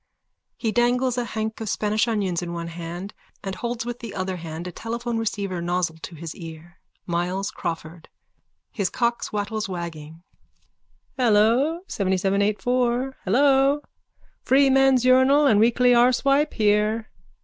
He 0.57 0.71
dangles 0.71 1.15
a 1.19 1.25
hank 1.25 1.61
of 1.61 1.69
Spanish 1.69 2.07
onions 2.07 2.41
in 2.41 2.53
one 2.53 2.69
hand 2.69 3.13
and 3.43 3.53
holds 3.53 3.85
with 3.85 3.99
the 3.99 4.15
other 4.15 4.37
hand 4.37 4.65
a 4.65 4.71
telephone 4.71 5.19
receiver 5.19 5.61
nozzle 5.61 5.97
to 5.99 6.15
his 6.15 6.33
ear.)_ 6.33 6.73
MYLES 7.05 7.51
CRAWFORD: 7.51 8.09
(His 8.71 8.89
cock's 8.89 9.31
wattles 9.31 9.69
wagging.) 9.69 10.23
Hello, 11.17 11.81
seventyseven 11.87 12.41
eightfour. 12.41 13.13
Hello. 13.25 13.81
Freeman's 14.43 15.05
Urinal 15.05 15.45
and 15.45 15.59
Weekly 15.59 15.91
Arsewipe 15.93 16.53
here. 16.55 17.11